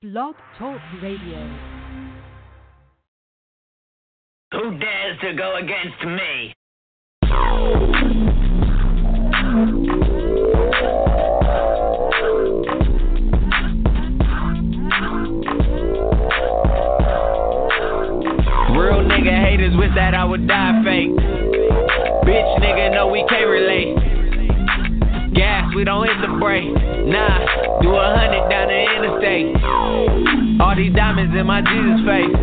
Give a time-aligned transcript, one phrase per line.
[0.00, 1.58] Blog Talk Radio.
[4.52, 6.54] Who dares to go against me?
[18.70, 21.10] Real nigga haters wish that I would die fake.
[22.24, 23.97] Bitch nigga know we can't relate.
[25.78, 26.74] We don't hit the brake.
[27.06, 27.38] Nah,
[27.78, 29.54] do a hundred down the interstate.
[30.58, 32.34] All these diamonds in my Jesus face.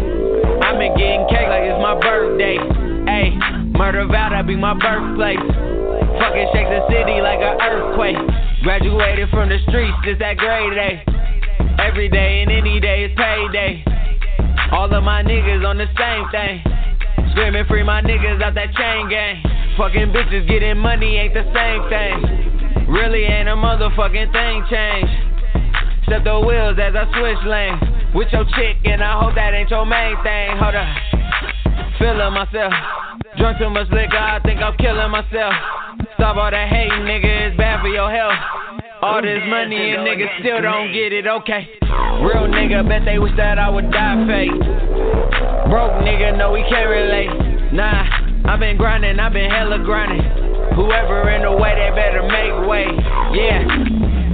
[0.64, 2.56] I've been getting cake like it's my birthday.
[2.56, 3.36] Ayy,
[3.76, 5.44] murder vow that be my birthplace.
[6.16, 8.16] Fucking shake the city like an earthquake.
[8.64, 11.04] Graduated from the streets, just that grade A.
[11.84, 13.84] Every day and any day is payday.
[14.72, 16.64] All of my niggas on the same thing.
[17.36, 19.44] Screaming free my niggas out that chain gang.
[19.76, 22.45] Fucking bitches getting money ain't the same thing.
[22.96, 25.12] Really ain't a motherfucking thing change.
[26.08, 27.84] Step the wheels as I switch lanes.
[28.16, 30.56] With your chick, and I hope that ain't your main thing.
[30.56, 30.88] Hold up.
[32.00, 32.72] Feeling myself.
[33.36, 35.54] Drunk too much liquor, I think I'm killing myself.
[36.16, 38.40] Stop all that hating, nigga, it's bad for your health.
[39.02, 41.68] All this money and niggas still don't get it, okay.
[42.24, 44.56] Real nigga, bet they wish that I would die fake.
[45.68, 47.74] Broke nigga, no, we can't relate.
[47.74, 48.08] Nah,
[48.48, 50.45] i been grinding, i been hella grinding.
[50.76, 52.88] Whoever in the way, they better make way.
[53.32, 53.64] Yeah,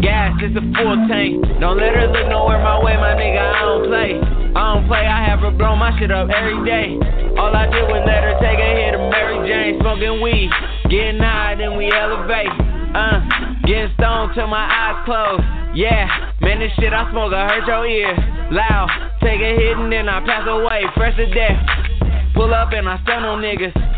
[0.02, 1.46] gas, it's a full tank.
[1.62, 4.18] Don't let her look nowhere my way, my nigga, I don't play.
[4.52, 6.98] I don't play, I have her blow my shit up every day.
[7.38, 10.50] All I did was let her take a hit of Mary Jane, smoking weed.
[10.90, 12.52] Getting high, then we elevate.
[12.92, 13.24] Uh,
[13.64, 15.40] getting stoned till my eyes close.
[15.74, 16.10] Yeah,
[16.42, 18.12] man, this shit I smoke, I hurt your ear.
[18.52, 18.90] Loud,
[19.24, 21.56] take a hit and then I pass away, fresh to death.
[22.36, 23.91] Pull up and I stun on niggas.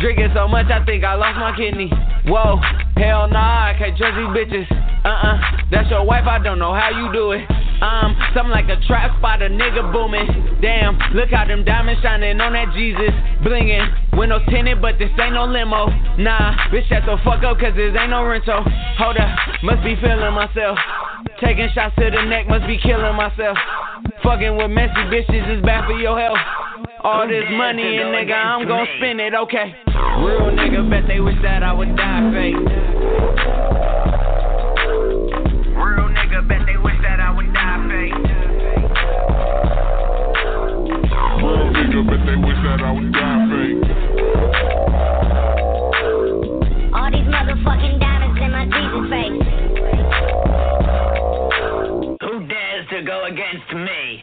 [0.00, 1.88] Drinking so much, I think I lost my kidney.
[2.26, 2.60] Whoa,
[2.96, 4.68] hell nah, I can't trust these bitches.
[5.04, 5.36] Uh uh,
[5.70, 7.44] that's your wife, I don't know how you do it.
[7.80, 10.58] Um, something like a trap spot, a nigga booming.
[10.60, 13.14] Damn, look how them diamonds shining on that Jesus.
[13.46, 13.86] Blinging,
[14.18, 15.86] windows tinted, but this ain't no limo.
[16.18, 18.66] Nah, bitch, shut the fuck up, cause this ain't no rental.
[18.98, 19.30] Hold up,
[19.62, 20.76] must be feeling myself.
[21.40, 23.56] Taking shots to the neck, must be killing myself.
[24.22, 26.67] Fucking with messy bitches is bad for your health.
[27.04, 29.74] All this money and nigga, I'm gon' spend it, okay.
[29.86, 32.56] Real nigga, bet they wish that I would die fake.
[35.78, 38.14] Real nigga, bet they wish that I would die fake.
[41.38, 43.78] Real nigga, bet they wish that I would die fake.
[46.94, 49.38] All these motherfucking diamonds in my Jesus face.
[52.22, 54.22] Who dares to go against me?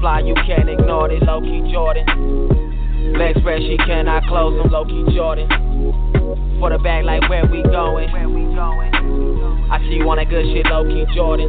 [0.00, 2.06] Fly, you can't ignore it, low key Jordan.
[3.16, 5.46] Legs spread, she cannot close them, low key Jordan.
[6.58, 8.08] For the bag, like where we going?
[9.70, 11.48] I see you on that good shit, low key Jordan.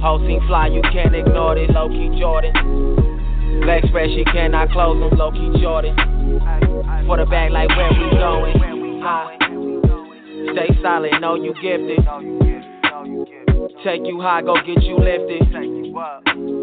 [0.00, 2.52] Whole team fly, you can't ignore it, low key Jordan.
[3.66, 5.96] Legs spread, she cannot close them, low key Jordan.
[7.06, 8.52] For the bag, like where we going?
[10.52, 12.04] Stay solid, know you gifted.
[13.84, 16.55] Take you high, go get you lifted.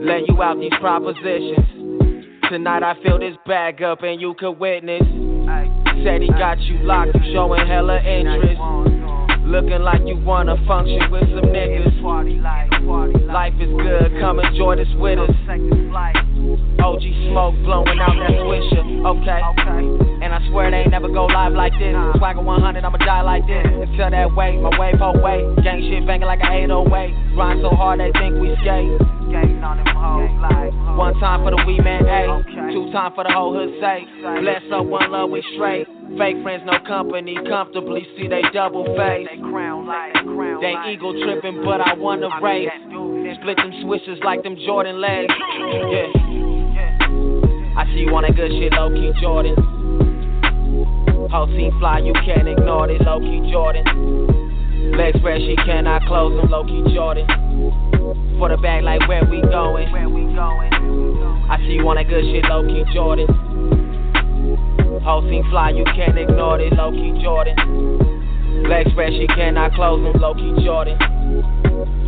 [0.00, 1.60] Lay you out these propositions.
[2.48, 5.02] Tonight I fill this bag up and you could witness.
[6.02, 8.58] Said he got you locked, you showing hella interest.
[9.44, 12.00] Looking like you wanna function with some niggas.
[13.28, 15.30] Life is good, come enjoy this with us.
[16.80, 19.40] OG smoke blowing out that swisher, okay.
[20.24, 21.94] And I swear they ain't never go live like this.
[22.16, 23.66] Swagger 100, I'ma die like this.
[23.68, 25.44] Until that way, my wave whole way.
[25.62, 27.34] Gang shit banging like a 808.
[27.34, 29.19] Grind so hard they think we skate.
[29.30, 32.42] One time for the we man A,
[32.72, 34.04] two time for the whole hood say.
[34.42, 35.86] Bless up, one love, we straight.
[36.18, 39.28] Fake friends, no company, comfortably see they double face.
[40.60, 42.68] They eagle tripping, but I wanna race.
[43.40, 45.32] Split them switches like them Jordan legs.
[45.90, 46.06] Yeah.
[47.76, 49.54] I see you that good shit, low key Jordan.
[51.30, 53.84] Whole team fly, you can't ignore this, low key Jordan.
[54.96, 57.49] Legs spread, she cannot close them, low key Jordan.
[58.38, 59.88] For the bag, like where we going?
[61.50, 63.26] I see you on that good shit, low key Jordan.
[65.04, 67.56] Whole team fly, you can't ignore it, low key Jordan.
[68.68, 70.98] Legs spread, she cannot close them, low key Jordan.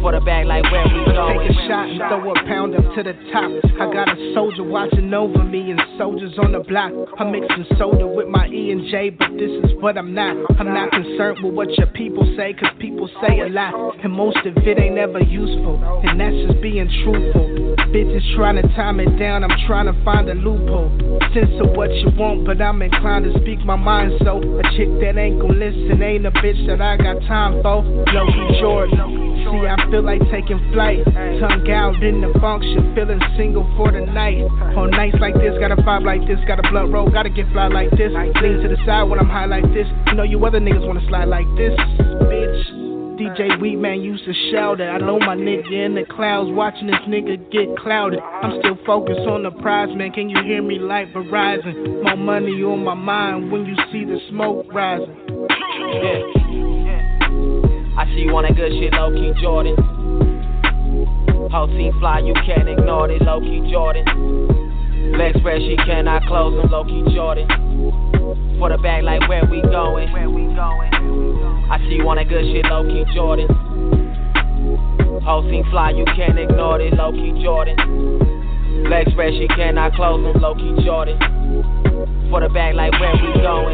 [0.03, 1.39] For the bag, like where we going?
[1.39, 3.47] Take a shot and throw a pound up to the top.
[3.79, 6.91] I got a soldier watching over me and soldiers on the block.
[7.21, 10.35] I'm mixing soda with my E and J, but this is what I'm not.
[10.59, 13.75] I'm not concerned with what your people say, cause people say a lot.
[14.03, 15.79] And most of it ain't ever useful.
[16.03, 17.77] And that's just being truthful.
[17.95, 20.91] Bitches trying to time it down, I'm trying to find a loophole.
[21.33, 24.19] Sense of what you want, but I'm inclined to speak my mind.
[24.25, 27.85] So a chick that ain't gon' listen ain't a bitch that I got time for.
[27.85, 29.22] Loki Jordan.
[29.43, 31.05] See, I feel like taking flight.
[31.05, 34.45] Tongue out in the function, feeling single for the night.
[34.77, 37.51] On nights like this, got a vibe like this, got a blood roll, gotta get
[37.53, 38.13] fly like this.
[38.13, 39.87] Lean to the side when I'm high like this.
[40.09, 41.73] You know, you other niggas wanna slide like this,
[42.29, 42.93] bitch.
[43.19, 44.89] DJ Weedman used to shout it.
[44.89, 48.21] I know my nigga in the clouds watching this nigga get clouded.
[48.21, 50.13] I'm still focused on the prize, man.
[50.13, 52.03] Can you hear me like Verizon?
[52.03, 55.15] More money on my mind when you see the smoke rising.
[56.03, 56.72] Yeah.
[58.03, 59.79] I see you on that good shit, low key Jordan.
[61.55, 65.15] Whole team fly, you can't ignore it, low key Jordan.
[65.15, 67.47] Legs spread, she cannot close them, low key Jordan.
[68.59, 70.11] For the bag, like where we going?
[70.11, 73.47] I see you on that good shit, low key Jordan.
[75.23, 77.79] Whole team fly, you can't ignore it, low key Jordan.
[78.91, 81.23] Legs spread, she cannot close them, low key Jordan.
[82.35, 83.72] For the bag, like where we going?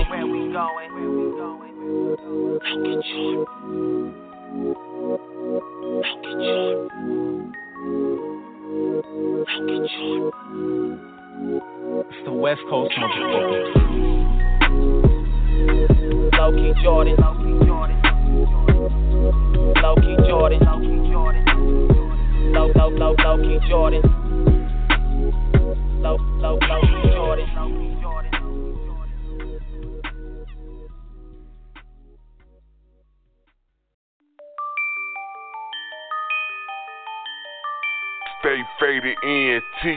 [39.78, 39.94] On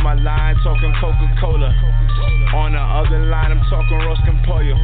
[0.00, 1.68] my line, talking Coca Cola.
[2.56, 4.80] On the other line, I'm talking Roskin Pollo.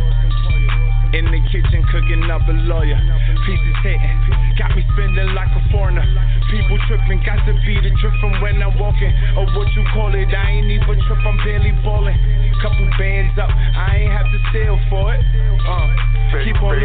[1.16, 3.00] In the kitchen, cooking up a lawyer.
[3.48, 4.20] Pieces hitting,
[4.60, 6.04] got me spending like a foreigner.
[6.52, 9.14] People tripping, got to be the trip from when I'm walking.
[9.40, 12.20] Or what you call it, I ain't even trip, I'm barely balling.
[12.60, 15.05] Couple bands up, I ain't have to sell for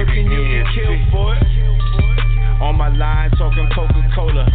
[0.10, 1.43] you killed for it.
[2.62, 4.46] On my line, talking Coca Cola.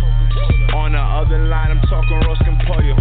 [0.75, 2.97] On the other line, I'm talking Roskin Pollo.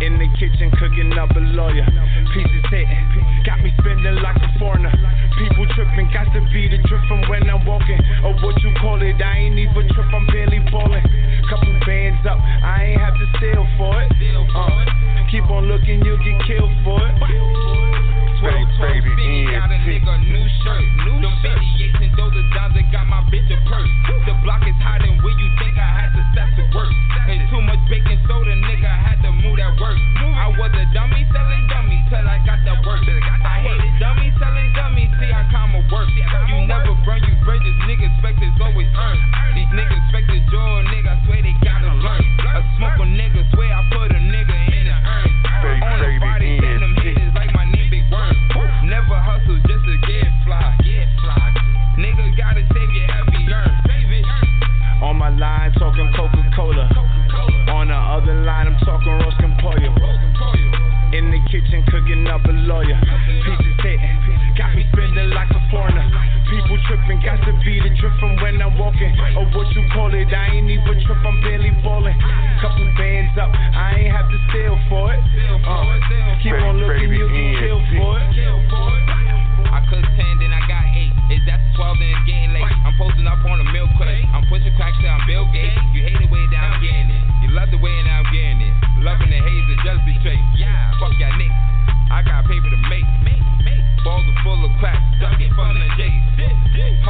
[0.00, 1.84] In the kitchen, cooking up a lawyer.
[2.32, 4.94] Pieces hitting, got me spending like a foreigner.
[5.38, 8.00] People tripping, got to be the drip from when I'm walking.
[8.24, 10.59] Or what you call it, I ain't even trip, I'm barely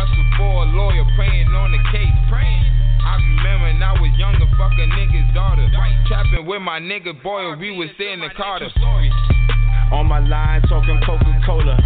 [0.00, 2.09] Hustle for a lawyer, praying on the case.
[2.33, 2.64] Praying.
[3.04, 5.69] I remember when I was younger, fuck a nigga's daughter.
[6.09, 8.73] Trapping with my nigga boy, we was in the Carter.
[9.92, 11.76] On my line, talking Coca Cola.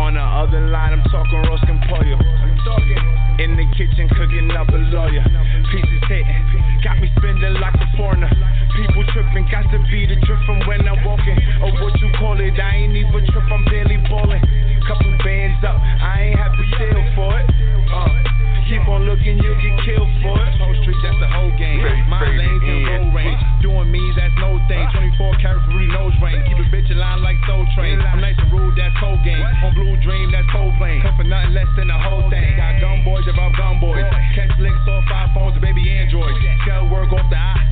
[0.00, 2.16] On the other line, I'm talking Roskin Pollo.
[3.36, 5.20] In the kitchen, cooking up a lawyer.
[5.68, 6.40] Pieces hitting,
[6.86, 8.30] got me spending like a foreigner.
[8.78, 11.34] People tripping, got to be the drip from when I'm walking.
[11.58, 14.38] Or what you call it, I ain't even trip, I'm barely balling.
[14.86, 17.46] Couple bands up, I ain't to steal for it.
[17.90, 20.50] Uh, keep on looking, you'll get killed for it.
[20.58, 21.80] Whole street, that's the whole game.
[22.10, 23.14] My lanes roll NT.
[23.14, 23.40] range.
[23.62, 24.82] Doing me, that's no thing.
[24.90, 26.42] 24 karat Rudy nose ring.
[26.50, 28.02] Keep a bitch in line like Soul Train.
[28.02, 29.42] I'm nice and rude, that's cold game.
[29.62, 31.00] On Blue Dream, that's cold plane.
[31.02, 32.58] Come for nothing less than the whole thing.
[32.58, 34.04] Got gun boys, about gun boys.
[34.34, 36.36] Catch licks off iPhones, and baby Androids.
[36.66, 37.62] Scale work off the eye.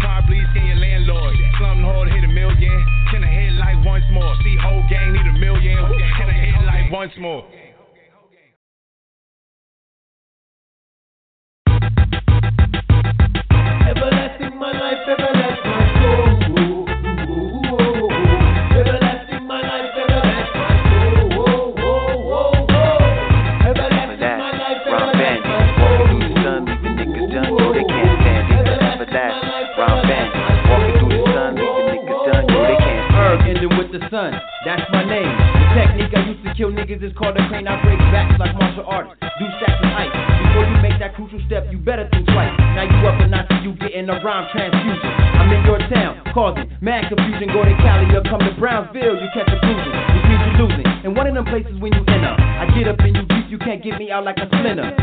[0.00, 1.34] Probably skin your landlord.
[1.58, 2.78] Slum hard, hit a million.
[3.10, 4.34] Can I hit like once more?
[4.42, 5.78] See, whole gang need a million.
[6.18, 7.42] Can I hit like once more?
[32.24, 32.50] Stand
[33.14, 35.30] Erg ending with the sun, that's my name.
[35.54, 37.68] The technique I used to kill niggas is called a crane.
[37.68, 40.23] I break backs like martial artists, do stacks and ice.
[40.54, 42.54] Before you make that crucial step, you better think twice.
[42.78, 45.10] Now you up and see you getting a rhyme transfusion.
[45.34, 47.50] I'm in your town, causing mad confusion.
[47.50, 50.86] Go to Cali or come to Brownsville, you catch a cruising, which means you're losing.
[51.02, 53.58] And one of them places when you enter, I get up and you deep, you
[53.58, 54.94] can't get me out like a splinter.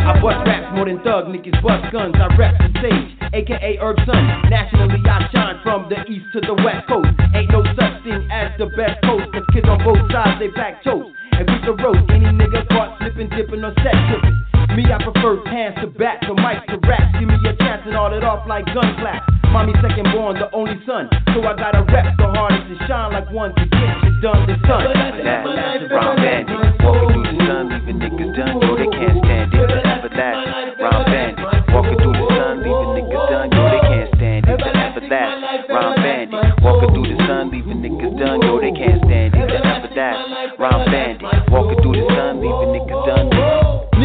[0.00, 2.16] I bust raps more than thug niggas bust guns.
[2.16, 4.48] I rep the stage, aka Erbsun.
[4.48, 7.12] Nationally, I shine from the east to the west coast.
[7.36, 9.28] Ain't no such thing as the best coast.
[9.32, 11.12] Cause kids on both sides, they back toast.
[11.36, 14.36] And with the road, any nigga caught slipping, dipping, or set tripping.
[14.76, 17.04] Me, I prefer hands to back, the mic to rap.
[17.18, 19.20] Give me a chance and all it off like gun clap.
[19.52, 21.10] Mommy second born, the only son.
[21.34, 24.56] So I gotta rep the hardest and shine like one to get shit done the
[24.64, 24.80] sun.
[25.24, 25.44] that.
[25.90, 29.89] Ron Bandit, walking through the sun, leaving niggas done, yo, they can't stand it.
[30.10, 30.82] Never that.
[30.82, 34.58] Ron Bandit, walking through the sun, leaving niggas done, yo, they can't stand it.
[34.58, 35.68] Never that.
[35.70, 39.64] Ron Bandit, walking through the sun, leaving niggas done, yo, they can't stand it.
[39.64, 40.58] After that.
[40.58, 43.59] Rhyme bandit, walking through the sun, leaving niggas done.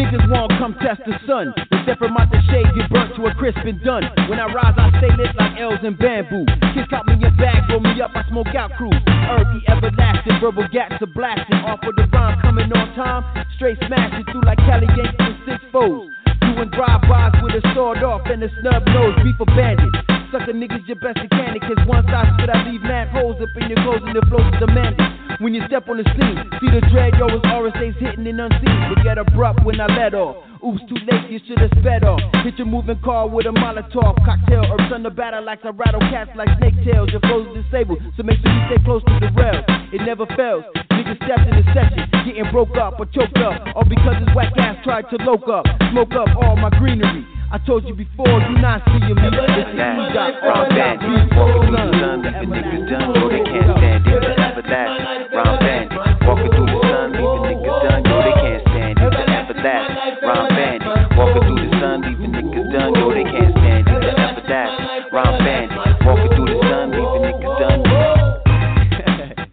[0.06, 1.50] Niggas won't come test the sun.
[1.50, 4.06] The step from out the shade get burnt to a crisp and done.
[4.30, 6.46] When I rise, I stay lit like L's and bamboo.
[6.78, 8.94] Kids caught me in bag, roll me up, I smoke out crews.
[9.02, 11.58] Earthy, everlasting, verbal gaps are blasting.
[11.66, 13.26] Off with the rhyme coming on time.
[13.58, 16.06] Straight smashing through like Cali Yankees and six foes.
[16.38, 19.90] Doing drive-bys with a sword off and a snub nose, beef a bandit.
[20.30, 23.74] Sucker niggas your best mechanic, cause once I spit, I leave mad holes up in
[23.74, 25.15] your clothes and the flows demanded.
[25.40, 28.78] When you step on the scene, see the dread, yo, it's RSA's hitting and unseen.
[28.88, 30.36] But get abrupt when I let off.
[30.64, 32.20] Oops, too late, you should've sped off.
[32.42, 34.64] Hit your moving car with a Molotov cocktail.
[34.64, 37.10] Herbs on the batter like I rattle cats like snake tails.
[37.12, 39.64] Your flow's disabled, so make sure you stay close to the rails.
[39.92, 40.64] It never fails.
[40.90, 43.60] Niggas stepped in the session, getting broke up or choked up.
[43.76, 47.35] All because his whack ass tried to loke up, smoke up all my greenery.
[47.46, 49.22] I told you before, you not seeing me.
[49.22, 53.70] Listen, we got all that Walking through the sun, leaving niggas done, yo, they can't
[53.78, 54.18] stand it.
[54.18, 54.88] Forever that,
[55.30, 55.94] rhyme bandit.
[56.26, 59.14] Walking through the sun, leaving niggas done, yo, they can't stand it.
[59.14, 59.86] Forever that,
[60.26, 60.90] rhyme bandit.
[61.14, 63.94] Walking through the sun, leaving niggas done, yo, they can't stand it.
[63.94, 64.68] Forever that,
[65.14, 65.78] rhyme bandit.
[66.02, 67.80] Walking through the sun, leaving niggas done.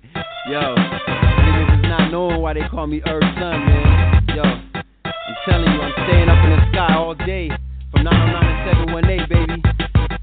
[0.49, 4.25] Yo, niggas is not knowing why they call me Herb Sun, man.
[4.35, 7.62] Yo, I'm telling you, I'm staying up in the sky all day from
[8.03, 9.63] 909 718, baby.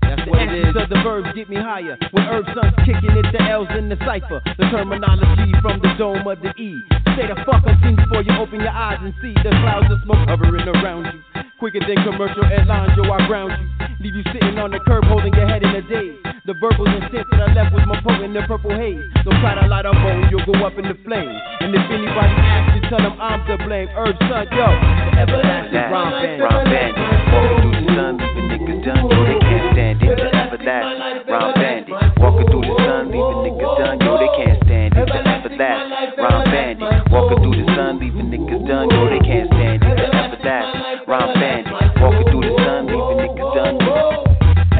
[0.04, 0.74] That's what it is.
[0.76, 1.96] So the verbs get me higher.
[2.12, 4.44] When Erbsun's kicking it, the L's in the cipher.
[4.58, 6.76] The terminology from the dome of the E.
[7.16, 10.28] Say the fuck things before you open your eyes and see the clouds of smoke
[10.28, 11.49] hovering around you.
[11.60, 13.68] Quicker than commercial airlines, yo, I ground you.
[14.00, 16.16] Leave you sitting on the curb holding your head in a daze.
[16.48, 18.96] The verbals and sense that I left was more potent than purple haze.
[19.28, 21.36] Don't try to light a bone, you'll go up in the flames.
[21.60, 23.92] And if anybody asks you, tell them I'm to blame.
[23.92, 26.40] Erbsun, yo, the everlasting that, rhyme band.
[26.40, 26.96] rhyme bandit.
[27.28, 30.16] Walking through the sun, leaving niggas done, yo, they can't stand it.
[30.16, 30.82] Forever that,
[31.28, 31.92] rhyme bandit.
[32.24, 35.04] Walking through the sun, leaving niggas done, yo, they can't stand it.
[35.12, 35.76] Forever that,
[36.16, 36.88] rhyme bandit.
[37.12, 40.19] Walking through the sun, leaving niggas done, yo, they can't stand it.
[40.50, 41.70] That, rhyme bandit.
[42.02, 43.78] Walking through the sun, leaving niggas done.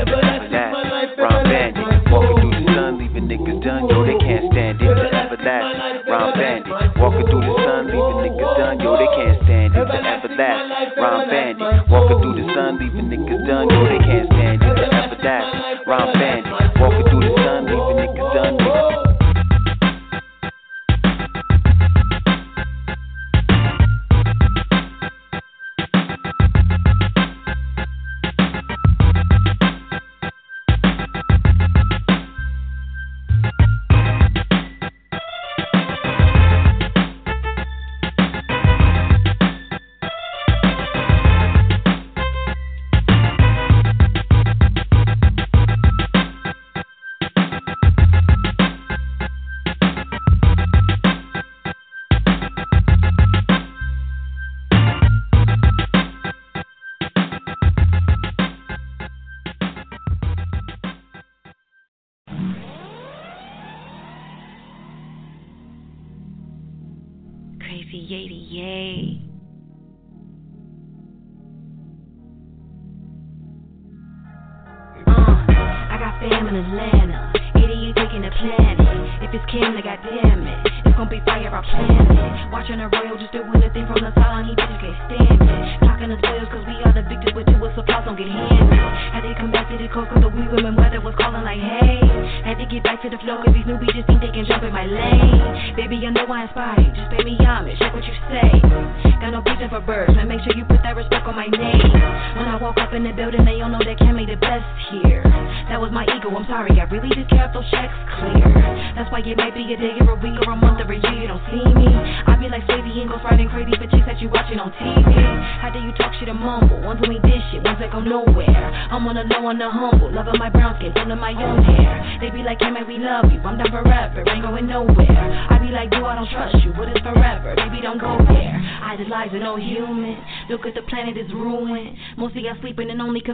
[0.02, 0.74] Forever that,
[1.14, 2.10] rhyme bandit.
[2.10, 4.90] Walking through the sun, leaving niggas done, yo, they can't stand it.
[4.90, 5.62] Forever that,
[6.34, 6.74] bandit.
[6.98, 9.86] Walking through the sun, leaving niggas done, yo, they can't stand it.
[9.86, 10.58] Forever that,
[11.30, 11.86] bandit.
[11.86, 14.74] Walking through the sun, leaving niggas done, yo, they can't stand it.
[14.74, 15.46] Forever that,
[15.86, 16.50] bandit.
[16.82, 17.09] Walking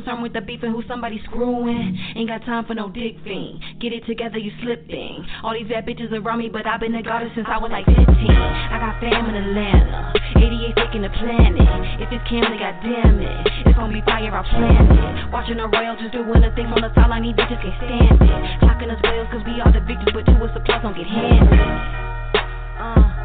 [0.07, 1.99] concerned with the beef and who somebody screwing.
[2.15, 3.59] Ain't got time for no dick fiend.
[3.81, 5.27] Get it together, you slipping.
[5.43, 7.87] All these bad bitches around me, but I've been a goddess since I was like
[7.87, 7.99] 15.
[7.99, 11.99] I got fam in Atlanta, 88 faking the planet.
[11.99, 15.33] If it's Cam, then goddamn it, it's gonna be fire, I planned it.
[15.33, 18.43] Watching the royal just doing the thing from the sideline, these bitches can't stand it.
[18.63, 21.51] Clocking us bills, cause we are the victims, but two us applause don't get handed.
[22.79, 23.16] Uh.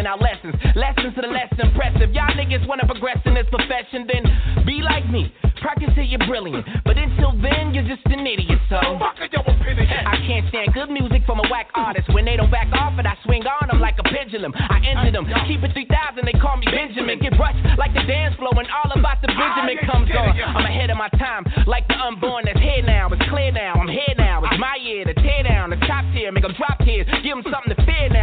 [0.00, 2.12] I'm handing out lessons, lessons to the less impressive.
[2.16, 4.24] Y'all niggas wanna progress in this profession, then
[4.64, 5.32] be like me.
[5.60, 8.56] Practice till you're brilliant, but until then, you're just an idiot.
[8.72, 12.08] So I can't stand good music from a whack artist.
[12.16, 14.56] When they don't back off it, I swing on them like a pendulum.
[14.56, 17.20] I enter them, keep it 3000, they call me Benjamin.
[17.20, 20.32] Get brushed like the dance floor when all about the Benjamin comes on.
[20.32, 23.12] I'm ahead of my time, like the unborn that's here now.
[23.12, 24.40] It's clear now, I'm here now.
[24.48, 27.04] It's my year to tear down the top tier, make them drop tears.
[27.20, 27.79] Give them something to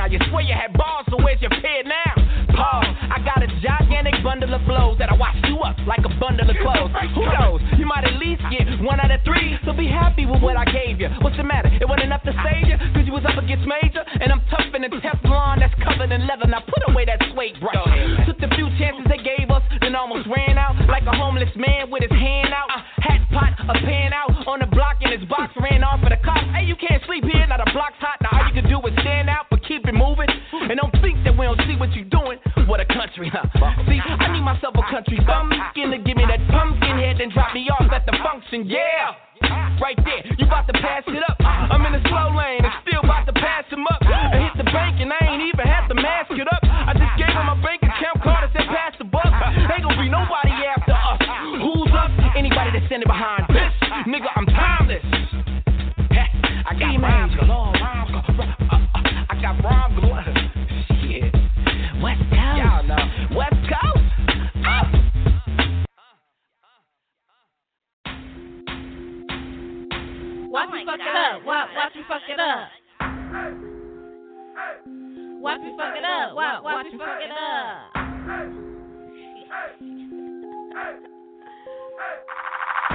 [0.07, 0.13] now.
[0.13, 2.13] You swear you had balls, so where's your fear now?
[2.55, 2.95] Pause.
[3.11, 6.49] I got a gigantic bundle of flows that I wash you up like a bundle
[6.49, 6.91] of clothes.
[7.15, 7.61] Who knows?
[7.77, 10.65] You might at least get one out of three, so be happy with what I
[10.65, 11.09] gave you.
[11.21, 11.69] What's the matter?
[11.69, 14.71] It wasn't enough to save you, cause you was up against major, and I'm tough
[14.73, 16.47] in the Teflon that's covered in leather.
[16.47, 18.25] Now put away that suede brush.
[18.25, 21.91] Took the few chances they gave us, then almost ran out like a homeless man
[21.91, 22.69] with his hand out.
[23.03, 26.19] Hat pot, a pan out on the block, and his box ran off for the
[26.23, 26.47] cops.
[26.55, 28.17] Hey, you can't sleep here, now the block's hot.
[28.21, 29.46] Now all you can do is stand out,
[29.87, 30.71] but keep it.
[30.71, 32.39] And don't think that we don't see what you're doing.
[32.67, 33.47] What a country, huh?
[33.87, 37.53] See, I need myself a country bumpkin to give me that pumpkin head, and drop
[37.53, 38.67] me off at the function.
[38.67, 39.15] Yeah.
[39.79, 41.37] Right there, you about to pass it up.
[41.39, 44.01] I'm in the slow lane and still about to pass him up.
[44.01, 46.65] I hit the bank and I ain't even have to mask it up.
[46.65, 49.29] I just gave him my bank account card and said pass the buck.
[49.29, 51.21] Ain't gonna be nobody after us.
[51.61, 52.09] Who's up?
[52.33, 53.69] Anybody that's standing behind this.
[54.09, 55.05] Nigga, I'm timeless.
[56.65, 58.56] I got rhymes galore, rhymes galore.
[62.01, 62.57] West Coast.
[62.57, 63.03] Y'all know.
[63.35, 64.05] West Coast.
[64.65, 64.83] Uh.
[70.49, 71.45] Watch me fuck it up.
[71.45, 72.69] Watch, watch me fuck it up.
[75.39, 76.35] Watch me fuck it up.
[76.35, 77.97] Watch, watch me fuck it up.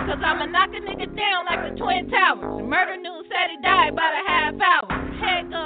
[0.03, 2.67] Cause I'ma knock a nigga down like the Twin Towers.
[2.67, 4.91] Murder news said he died about a half hour.
[5.23, 5.62] Head gone,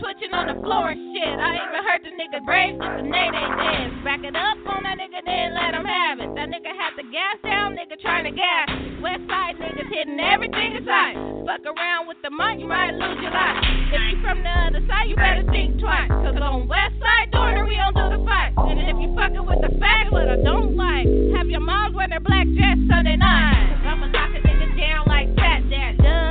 [0.00, 1.28] twitching on the floor and shit.
[1.28, 3.94] I even heard the nigga brave just the name they dance.
[4.00, 6.32] Back it up on that nigga, then let him have it.
[6.34, 8.66] That nigga had the gas down, nigga trying to gas.
[9.04, 11.20] West side niggas hitting everything in sight.
[11.44, 13.60] Fuck around with the money, you might lose your life.
[13.92, 16.08] If you from the other side, you better think twice.
[16.08, 18.56] Cause on west side, Dorner, we don't do the fight.
[18.56, 21.04] And if you fucking with the fag, what I don't like,
[21.36, 23.84] have your moms wear their black dress Sunday night.
[23.84, 26.00] I'ma knock a nigga down like Fat Daddy.
[26.00, 26.29] Dub,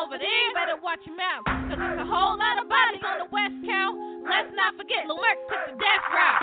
[0.00, 1.44] over there, better watch your mouth.
[1.44, 4.24] Cause there's a whole lot of bodies on the West Count.
[4.24, 6.39] Let's not forget, Lil Merc took the death route.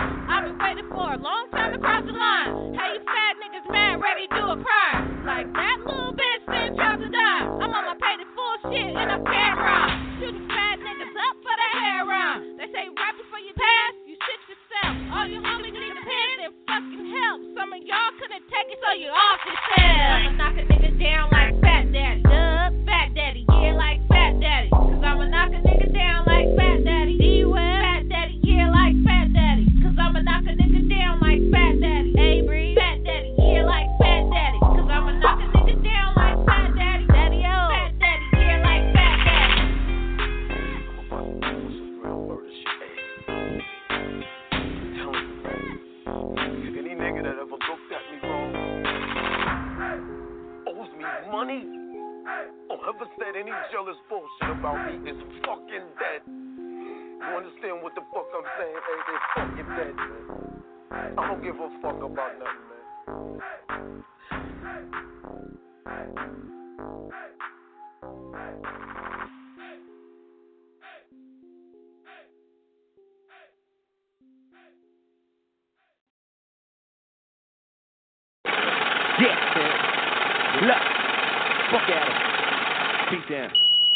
[81.72, 83.20] Fuck at him.
[83.20, 83.52] Peace down.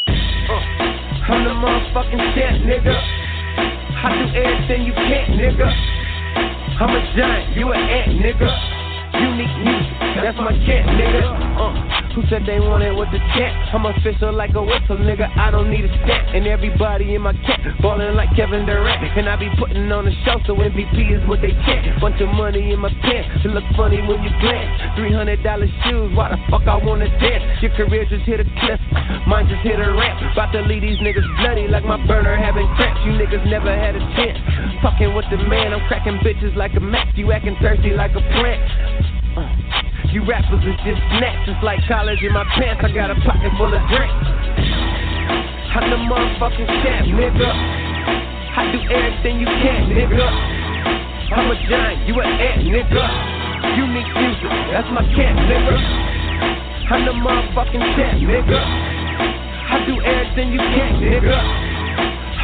[0.06, 0.60] Uh,
[1.32, 2.92] I'm the motherfucking champ, nigga.
[2.92, 5.68] I do everything you can't, nigga.
[6.80, 8.71] I'm a giant, you an ant, nigga.
[9.22, 11.22] Unique music, that's my cat, nigga.
[11.54, 11.92] Uh.
[12.12, 13.56] Who said they wanted with the champ?
[13.72, 15.32] I'm official like a whistle, nigga.
[15.32, 16.36] I don't need a stamp.
[16.36, 19.00] And everybody in my camp ballin' like Kevin Durant.
[19.16, 21.88] And I be putting on a show, so MVP is what they chant.
[22.04, 24.76] Bunch of money in my pants, it look funny when you glance.
[25.00, 25.40] $300
[25.88, 27.62] shoes, why the fuck I wanna dance?
[27.64, 28.80] Your career just hit a cliff,
[29.24, 30.20] mine just hit a ramp.
[30.36, 33.00] About to leave these niggas bloody like my burner having cramps.
[33.08, 34.36] You niggas never had a chance.
[34.84, 37.16] Fucking with the man, I'm cracking bitches like a Mac.
[37.16, 38.60] You acting thirsty like a plant.
[40.12, 41.00] You rappers is just.
[41.48, 42.84] It's like college in my pants.
[42.84, 44.28] I got a pocket full of drinks.
[45.72, 47.48] I'm the motherfucking champ, nigga.
[47.48, 50.20] I do everything you can, nigga.
[51.32, 53.02] I'm a giant, you an ant, nigga.
[53.80, 55.80] Unique music, that's my camp, nigga.
[56.92, 58.60] I'm the motherfucking champ, nigga.
[58.60, 61.40] I do everything you can, nigga.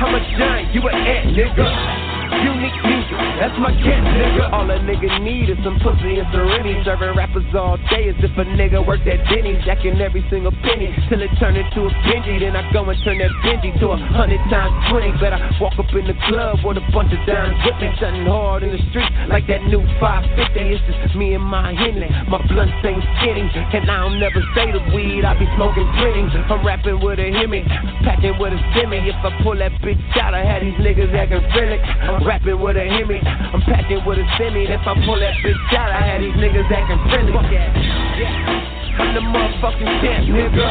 [0.00, 1.97] I'm a giant, you an ant, nigga.
[2.28, 4.52] Unique music, that's my kid, nigga.
[4.52, 6.76] All a nigga need is some pussy and serenity.
[6.84, 9.64] Serving rappers all day as if a nigga worked at Denny's.
[9.64, 12.40] Jacking every single penny till it turn into a Benji.
[12.40, 15.12] Then I go and turn that Benji to a hundred times twenty.
[15.18, 17.88] But I walk up in the club with a bunch of dimes with me.
[17.98, 20.60] Shutting hard in the streets like that new 550.
[20.60, 23.48] It's just me and my Henley, My blunt ain't skinny.
[23.48, 26.28] And I don't never say the weed, I be smoking plenty.
[26.48, 27.64] I'm rapping with a Hemi,
[28.04, 28.98] packing with a semi.
[29.08, 31.78] If I pull that bitch out, I had these niggas acting friendly.
[31.78, 34.66] I'm rapping with a Hemi, I'm packing with a semi.
[34.66, 37.34] If I pull that bitch out, I had these niggas acting friendly.
[37.34, 40.66] I'm the motherfucking champ, nigga.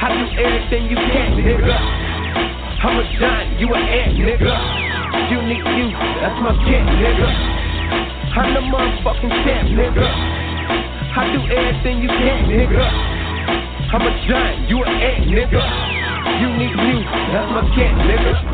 [0.00, 1.76] I do everything you can, nigga.
[2.80, 4.54] I'm a giant, you an ant, nigga.
[5.30, 7.28] Unique you, that's my kid, nigga.
[8.34, 10.06] I'm the motherfucking champ, nigga.
[11.14, 12.84] I do everything you can, nigga.
[13.92, 15.62] I'm a giant, you an ant, nigga.
[16.40, 16.98] Unique you,
[17.30, 18.49] that's my cat, nigga.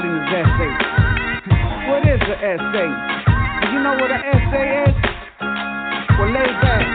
[0.00, 0.72] Calling essay.
[1.92, 2.88] what is an essay?
[3.68, 4.96] You know what an essay is?
[6.16, 6.88] Well, lay back.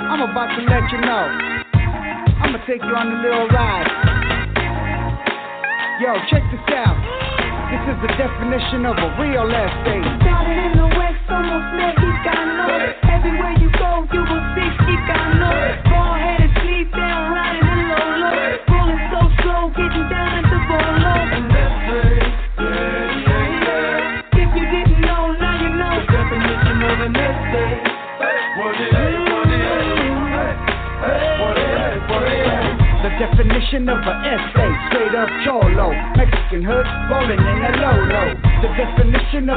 [0.00, 1.28] I'm about to let you know.
[2.40, 3.92] I'm gonna take you on a little ride.
[6.00, 6.96] Yo, check this out.
[7.68, 10.00] This is the definition of a real essay.
[10.24, 12.72] Started in the West, almost Mexicano.
[13.04, 14.35] Everywhere you go, you will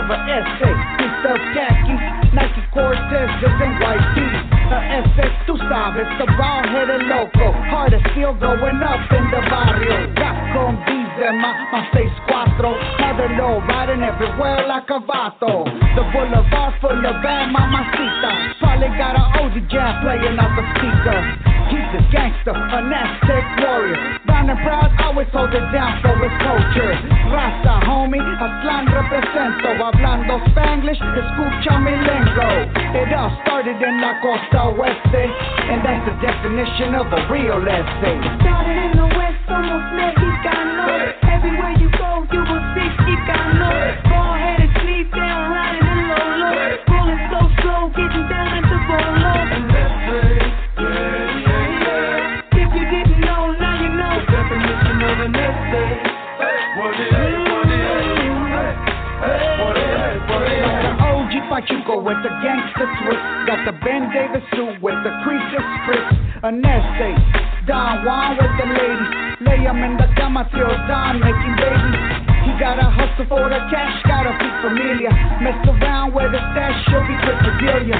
[0.10, 2.02] of an essay, piece of khakis,
[2.34, 4.42] Nike and white tees.
[4.70, 7.54] A essay, tú sabes, the bald-headed loco.
[7.70, 10.10] Heart is still going up in the barrio.
[10.16, 12.74] Got con Benzema, my 6'4".
[13.00, 15.49] Mother low, riding everywhere like a vato.
[34.20, 35.26] La costa oeste,
[35.72, 38.49] and that's the definition of a real essay.
[61.70, 63.22] Pachuco with the gangster twist.
[63.46, 66.18] Got the Ben Davis suit with the creases crisp.
[66.44, 67.14] An essay.
[67.68, 69.38] Don Juan with the ladies.
[69.42, 72.00] Lay 'em in the cama till dawn, making babies.
[72.44, 75.12] He gotta hustle for the cash, gotta feed familia.
[75.42, 77.14] Mess around with the stash, she'll be
[77.86, 77.98] ya.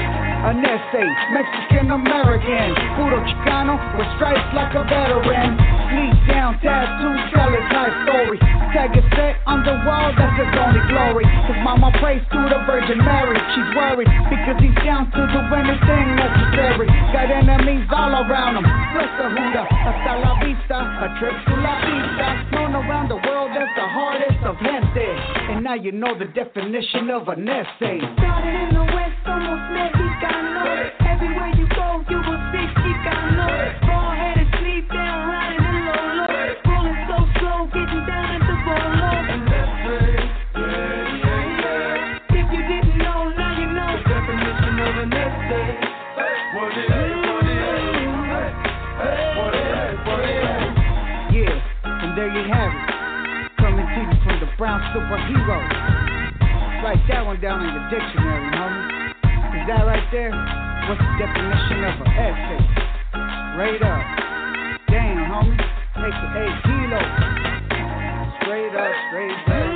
[0.50, 5.56] An essay, Mexican American, puro Chicano with stripes like a veteran.
[5.90, 6.19] Sleep
[6.58, 8.38] down, tattoo, tell his life story.
[8.74, 11.26] Tag it set on the wall, that's his only glory.
[11.46, 13.38] His mama prays to the Virgin Mary.
[13.54, 16.86] She's worried because he's down to do anything necessary.
[17.14, 18.66] Got enemies all around him.
[18.66, 22.26] Bless the Huda, hasta la vista, a trip to la vista.
[22.54, 25.08] Known around the world as the hardest of gente.
[25.50, 27.98] And now you know the definition of an essay.
[28.18, 30.62] Started in the West, almost Mexicano.
[31.06, 32.79] Everywhere you go, you will see.
[55.10, 55.66] what he wrote.
[56.86, 59.10] Write that one down in your dictionary, homie.
[59.58, 60.30] Is that right there,
[60.86, 62.62] what's the definition of an ese?
[63.52, 64.06] Straight up.
[64.86, 65.58] Damn, homie.
[65.98, 67.10] Take it a kilos.
[68.40, 69.69] Straight up, straight up.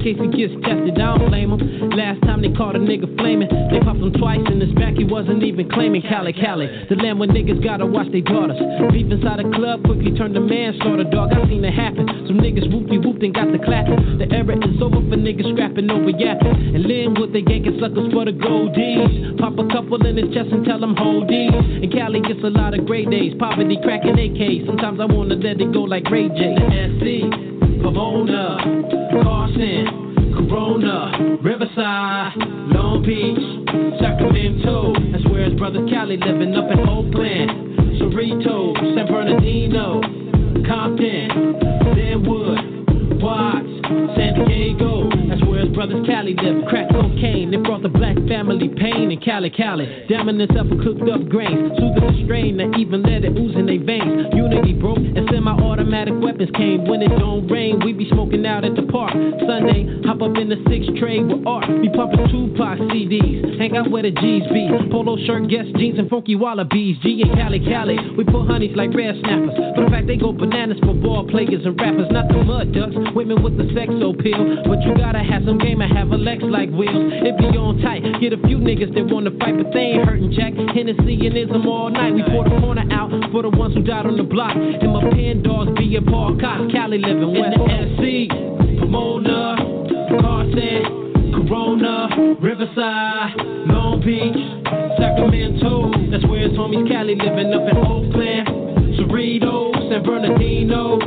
[0.00, 0.96] in case he gets tested.
[0.96, 1.60] I don't blame him.
[1.92, 4.96] Last time they caught a nigga flaming, they popped him twice in his back.
[4.96, 8.56] He wasn't even claiming Cali Cali, the land where niggas gotta watch their daughters.
[8.92, 11.04] Beef inside a club quickly turned to manslaughter.
[11.04, 12.08] Dog, I seen it happen.
[12.26, 14.18] Some niggas whoopty whooped and got the clapping.
[14.18, 16.76] The era is over for niggas scrapping over yapping.
[16.76, 20.48] And Lim with the yanking suckers for the goldies, Pop a couple in his chest
[20.52, 21.52] and tell him hold D's.
[21.52, 23.36] And Cali gets a lot of great days.
[23.38, 24.66] Poverty cracking AK.
[24.66, 26.56] Sometimes I wanna let it go like Ray J.
[26.56, 26.64] The
[26.96, 27.49] SC.
[27.82, 28.58] Pomona,
[29.22, 32.36] Carson, Corona, Riverside,
[32.72, 33.40] Long Beach,
[34.00, 34.92] Sacramento.
[35.12, 37.50] That's where his brother Cali living up in Oakland,
[38.00, 40.00] Cerrito, San Bernardino,
[40.66, 41.56] Compton,
[41.96, 44.99] Lynwood, Watts, San Diego.
[45.80, 46.68] Brothers Cali live.
[46.68, 50.04] Crack cocaine, it brought the black family pain in Cali, Cali.
[50.12, 53.64] Damming himself for cooked up grains, soothing the strain that even let it ooze in
[53.64, 54.28] their veins.
[54.36, 56.84] Unity broke and semi-automatic weapons came.
[56.84, 59.16] When it don't rain, we be smoking out at the park.
[59.40, 61.64] Sunday, hop up in the six tray with art.
[61.64, 64.68] We pumping Tupac CDs, hang out where the G's be.
[64.92, 67.00] Polo shirt, Guess jeans, and funky Wallabees.
[67.00, 67.96] G and Cali, Cali.
[68.20, 69.56] We pull honeys like red snappers.
[69.72, 72.92] For the fact they go bananas for ball players and rappers, not the mud ducks.
[73.16, 76.42] Women with the sex appeal, but you gotta have some game and have a Lex
[76.42, 77.14] like wheels.
[77.22, 78.02] It be on tight.
[78.18, 80.54] Get a few niggas that wanna fight, but they ain't hurting Jack.
[80.74, 82.14] Hennessy and ism all night.
[82.14, 84.56] We pour the corner out for the ones who died on the block.
[84.56, 87.54] And my pen dogs be a Paul Cox, Cali living West
[87.94, 88.26] SC,
[88.82, 89.54] Pomona,
[90.18, 90.82] Carson,
[91.34, 92.08] Corona,
[92.40, 93.34] Riverside,
[93.70, 94.42] Long Beach,
[94.98, 95.94] Sacramento.
[96.10, 98.48] That's where his homies Cali living up in Oakland,
[98.98, 100.98] Cerrito, San Bernardino,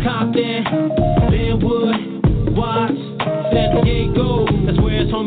[0.00, 0.64] Compton,
[1.28, 3.17] Lynwood, Watts,
[3.52, 4.46] San Diego.
[4.66, 4.78] That's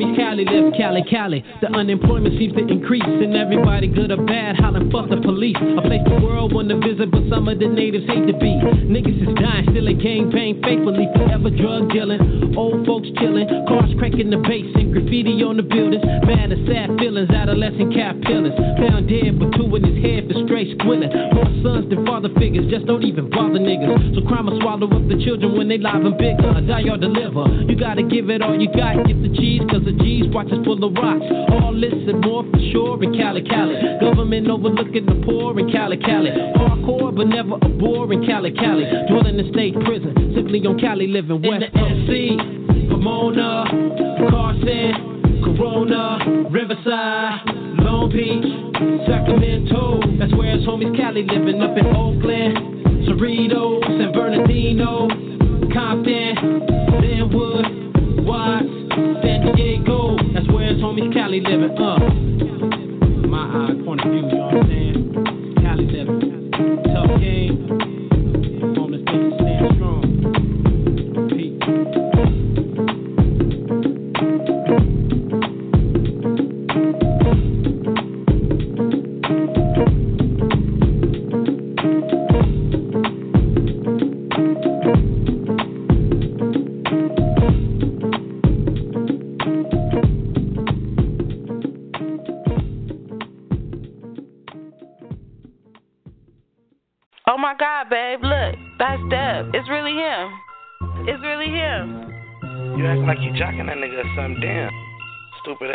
[0.01, 1.45] homies Cali live, Cali, Cali.
[1.61, 5.55] The unemployment seems to increase, and everybody good or bad, hollering fuck the police.
[5.57, 8.53] A place the world wanna visit, but some of the natives hate to be.
[8.89, 12.55] Niggas is dying, still a gang bang faithfully, forever drug dealing.
[12.57, 16.03] Old folks chilling, cars cranking the bass and graffiti on the buildings.
[16.25, 18.55] Mad and sad feelings, adolescent caterpillars.
[18.57, 21.11] Found dead with two in his head for straight squilling.
[21.33, 24.15] More sons than father figures, just don't even bother niggas.
[24.15, 26.59] So crime will swallow up the children when they live and bigger.
[26.61, 27.47] Die or deliver.
[27.67, 30.63] You gotta give it all you got, get the G's, cause the G's watch is
[30.63, 31.25] full of rocks.
[31.51, 33.75] All this and more for sure in Cali, Cali.
[33.99, 36.31] Government overlooking the poor in Cali, Cali.
[36.31, 38.85] Hardcore, but never a bore in Cali, Cali.
[39.09, 42.37] Dwelling in state prison, simply on Cali, living west of sea.
[42.89, 43.65] Pomona,
[44.29, 47.41] Carson, Corona, Riverside,
[47.83, 48.47] Long Beach,
[49.07, 49.99] Sacramento.
[50.19, 55.07] That's where his homies Cali living up in Oakland, Cerrito, San Bernardino,
[55.73, 56.70] Compton,
[61.31, 61.99] Cali living up.
[63.25, 63.71] My
[64.03, 64.50] view, you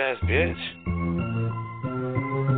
[0.06, 0.62] ass bitch.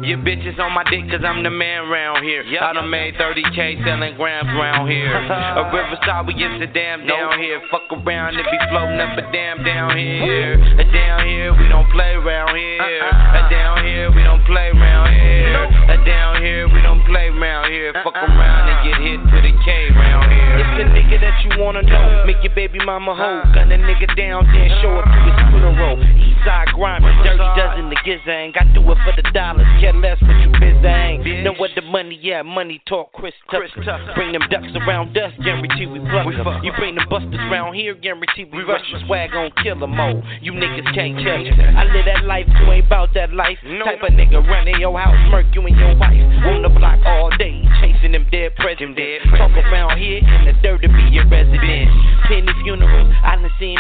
[0.05, 2.45] Your bitches on my dick cause I'm the man round here.
[2.45, 5.17] I done made 30k selling grams round here.
[5.61, 7.61] A riverside, we get the damn down here.
[7.71, 10.61] Fuck around and be floating up a damn down here.
[10.61, 12.81] A down here, we don't play around here.
[12.81, 13.41] Uh-uh.
[13.41, 15.57] A down here, we don't play around here.
[15.89, 17.93] A down here, we don't play around here.
[18.05, 18.29] Fuck uh-uh.
[18.29, 20.08] around and get hit with a K round
[20.79, 22.23] The nigga that you wanna know.
[22.25, 23.43] Make your baby mama hoe.
[23.51, 25.99] Gun a nigga down, then show up to his funeral.
[25.99, 28.55] Eastside grinding, dirty dozen the gizzang.
[28.55, 31.43] I do it for the dollars, care less what you biz ain't.
[31.43, 32.47] Know what the money at?
[32.47, 34.13] Money talk, Chris Tucker.
[34.15, 36.63] Bring them ducks around us, guarantee we pluck 'em.
[36.63, 38.87] You bring the busters around here, guarantee we rush.
[39.07, 40.23] Swag on kill 'em all.
[40.41, 41.59] You niggas can't touch it.
[41.75, 43.59] I live that life, you ain't about that life.
[43.83, 46.23] Type of nigga running your house, murk you and your wife.
[46.47, 47.18] On the block all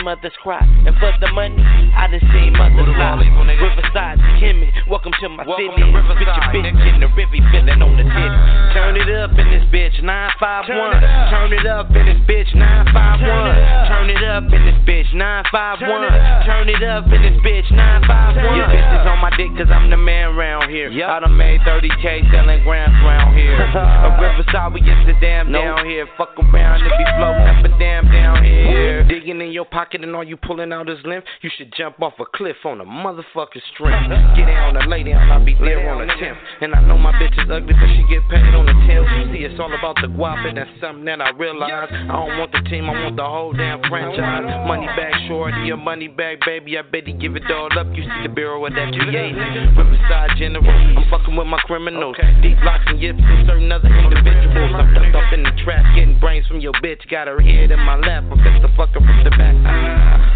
[0.04, 0.62] mothers cry.
[0.86, 1.58] And for the money,
[1.96, 3.18] I done seen mothers lie.
[3.58, 5.82] Riverside, Kimmy, welcome to my city.
[5.82, 8.38] Bitch, your bitch in the river, feeling on the titty.
[8.74, 11.02] Turn it up in this bitch, 951.
[11.32, 13.88] Turn it up in this bitch, 951.
[13.88, 16.44] Turn it up in this bitch, 951.
[16.44, 18.54] Turn it up in this bitch, 951.
[18.54, 20.92] Your bitches on my dick cause I'm the man round here.
[20.92, 23.56] I done made 30k selling grams round here.
[24.06, 26.06] A riverside, we get the damn down here.
[26.16, 29.02] Fuck around and be floating up a damn down here.
[29.08, 31.24] Digging in your pocket and all you pulling out is lymph.
[31.42, 33.94] You should jump off a cliff on a motherfucking string.
[34.36, 36.38] Get down or lay down, I'll be there on the 10th.
[36.60, 39.32] And I know my bitch is ugly, but she get paid on the 10th.
[39.32, 41.88] See, it's all about the guap, and that's something that I realize.
[41.90, 44.44] I don't want the team, I want the whole damn franchise.
[44.66, 47.86] Money bag shorty, a money back, baby, I bet he give it all up.
[47.94, 49.76] You see the barrel of that G8.
[49.76, 52.16] Riverside General, I'm fucking with my criminals.
[52.42, 54.72] Deep locks and yips and certain other individuals.
[54.74, 57.06] I'm ducked up in the trap, getting brains from your bitch.
[57.10, 59.56] Got her head in my lap, I'm the fucker from the back.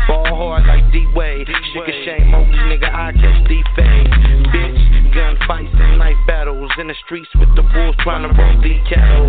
[0.09, 1.47] Ball hard like D Wade.
[1.47, 4.11] Shit shame Moby, nigga, I catch D Fade.
[4.53, 8.75] Bitch, gunfights and knife battles in the streets with the wolves trying to roll the
[8.89, 9.29] cattle.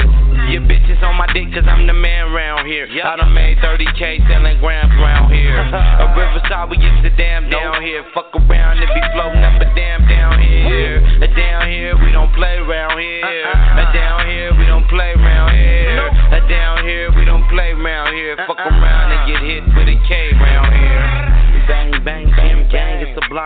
[0.50, 2.88] Your bitches on my dick cause I'm the man round here.
[2.88, 5.58] I done made 30k selling grams round here.
[5.58, 8.04] A Riverside, we get the damn down here.
[8.14, 11.00] Fuck around and be floating up a damn down here.
[11.22, 13.24] A down here, we don't play around here.
[13.24, 13.82] Uh-uh.
[13.82, 16.00] A down here, we don't play around here.
[16.34, 18.36] A down here, we don't play around here.
[18.48, 18.83] Fuck around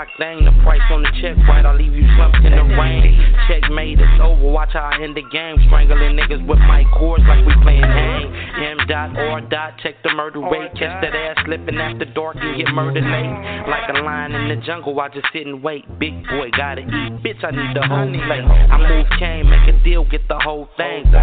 [0.03, 0.45] it's thing.
[0.45, 1.65] The price on the check, right?
[1.65, 3.17] I'll leave you slumped in the rain.
[3.47, 4.51] Checkmate, it's over.
[4.51, 5.57] Watch how I end the game.
[5.67, 8.25] Strangling niggas with my cords like we playing hang.
[8.57, 10.73] M dot or dot, check the murder rate.
[10.75, 13.33] Catch that ass slipping after dark and get murdered late.
[13.69, 15.87] Like a lion in the jungle, I just sit and wait.
[15.99, 17.11] Big boy, gotta eat.
[17.23, 18.45] Bitch, I need the whole plate.
[18.45, 21.05] I move cane, make a deal, get the whole thing.
[21.11, 21.19] The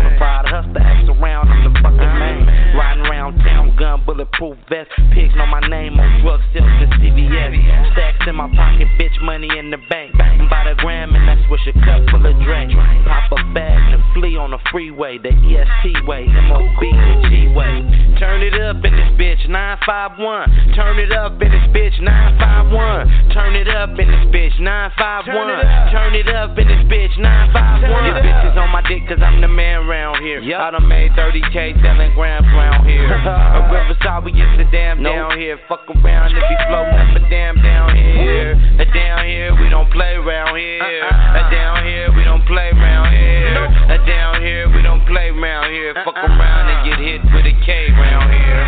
[0.55, 2.47] hustler, ask around, I'm the fucking man.
[2.75, 4.91] Riding around town, gun, bulletproof vest.
[5.13, 7.93] Pigs know my name on drug sales and CVS.
[7.93, 8.64] Stacks in my pocket,
[8.99, 10.15] bitch, money in the bank.
[10.17, 12.73] By the gram, and that's wish a cup full of drink.
[13.05, 13.95] Pop a bag
[14.25, 17.85] and on the freeway, the EST way, MOB and G way.
[18.17, 20.73] Turn it up in this bitch, 951.
[20.73, 23.35] Turn it up in this bitch, 951.
[23.37, 25.93] Turn it up in this bitch, 951.
[25.93, 27.85] Turn it up in this bitch, 951.
[27.85, 30.41] Your bitch is on my dick cause I'm the man round here.
[30.41, 33.05] I done made 30k selling grams round here.
[33.13, 35.61] A Riverside, we get the damn down here.
[35.69, 38.57] Fuck around and be floating up a damn down here.
[38.81, 40.81] A down here, we don't play around here.
[40.81, 43.69] A down here, we don't play around here.
[43.91, 45.93] A down here, we don't play around here.
[46.05, 48.63] Fuck around and get hit with a K round here.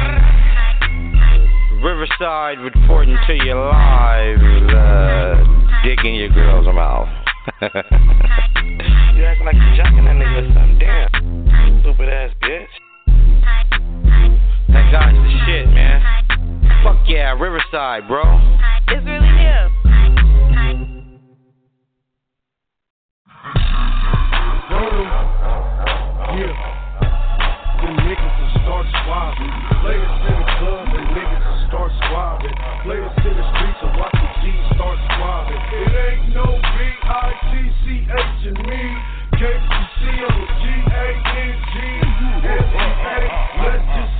[1.82, 4.42] Riverside reporting to you live,
[4.74, 5.38] uh,
[5.84, 7.08] digging your girl's mouth.
[7.62, 7.68] you
[9.22, 10.78] act like you're jacking that nigga or something.
[10.80, 12.66] Damn, stupid ass bitch.
[14.68, 16.02] That guy's the shit, man.
[16.82, 18.22] Fuck yeah, Riverside, bro.
[18.88, 19.85] It's really him.
[26.36, 26.52] Yeah.
[27.96, 28.84] Niggas start
[30.20, 30.84] in the club
[31.16, 31.92] niggas start
[33.24, 33.96] in the streets and
[34.44, 35.00] G start.
[35.48, 36.44] It ain't no
[38.44, 38.84] in me.
[39.40, 41.74] Can't you see I'm a G-A-N-G?
[42.44, 43.18] S-E-A,
[43.64, 44.16] let's just.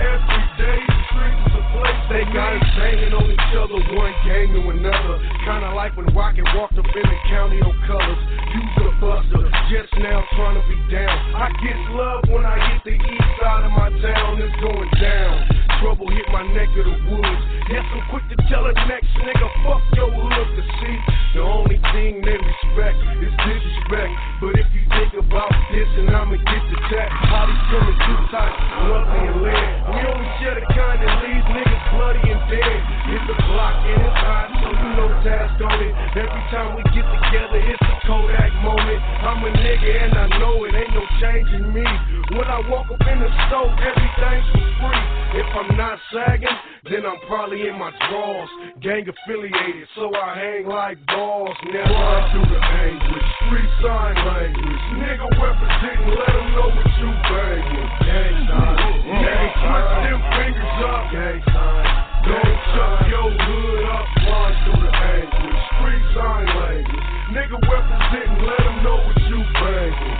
[0.00, 4.60] Every day is a place they got us banging on each other, one gang to
[4.72, 5.20] another.
[5.44, 8.20] Kinda like when Rocket walked up in the county on colors.
[8.48, 11.16] You the buster, just now trying to be down.
[11.36, 15.69] I get love when I hit the east side of my town, it's going down.
[15.80, 17.42] Trouble hit my neck of the woods.
[17.72, 20.96] Yes, I'm quick to tell the next nigga, fuck your hood to see.
[21.32, 24.12] The only thing they respect is disrespect.
[24.44, 27.08] But if you think about this, and I'ma get the tech.
[27.32, 28.54] Bodies coming too tight,
[28.92, 29.68] lovely and lead.
[29.88, 32.78] We only share the kind that leaves niggas bloody and dead.
[33.16, 35.92] It's a block and it's hot, so you know task on it.
[36.12, 39.00] Every time we get together, it's a Kodak moment.
[39.24, 41.88] I'm a nigga and I know it ain't no changing me.
[42.30, 45.06] When I walk up in the store, everything's for free.
[45.34, 48.48] If I'm not sagging, then I'm probably in my drawers.
[48.78, 51.56] Gang affiliated, so I hang like balls.
[51.74, 54.82] Now I do the English, street sign language.
[54.94, 57.90] Nigga representing, let them know what you banging.
[57.98, 59.22] Gang sign, mm.
[59.26, 61.02] gang switch them fingers up.
[61.10, 61.86] Gang sign,
[62.30, 64.06] don't chuck your hood up.
[64.22, 67.19] Fly through the English, street sign language.
[67.30, 70.18] Nigga representing, let them know what you banging.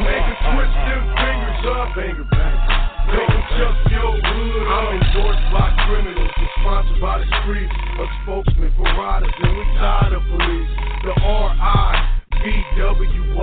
[0.00, 1.92] Nigga switch them fingers up.
[1.92, 2.58] Finger bang.
[3.12, 7.72] Don't chuck your hood I'm endorsed by criminals sponsored by the streets.
[8.00, 10.72] A spokesman for riders, and we tired of police.
[11.04, 11.12] The
[12.34, 13.34] R-I-B-W-Y-L-D-L-Y-M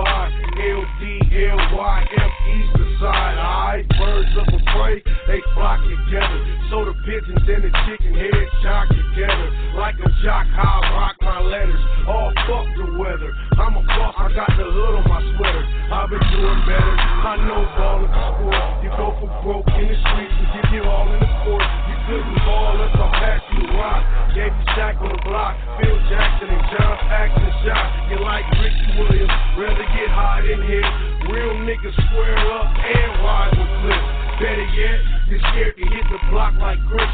[2.52, 3.38] East side.
[3.38, 6.40] Alright, birds of a prey, they flock together.
[6.70, 9.48] So the pigeons and the chicken heads jock together.
[9.74, 11.80] Like a jock, I rock my letters.
[12.06, 13.32] All fuck the weather.
[13.58, 15.64] I'm a boss, I got the hood on my sweater.
[15.92, 16.94] I've been doing better.
[17.22, 18.84] I know ball is sport.
[18.84, 21.81] You go for broke in the streets and give you all in the court.
[22.12, 24.04] Couldn't ball unless I passed you rock.
[24.36, 25.56] Gave you Shaq on the block.
[25.80, 27.88] Phil Jackson and John Paxson shot.
[28.12, 29.32] You like Ricky Williams.
[29.56, 30.84] Rather get high than here.
[31.32, 34.08] Real niggas square up and ride with clips.
[34.44, 35.00] Better yet,
[35.32, 37.08] you're scared to hit the block like Chris.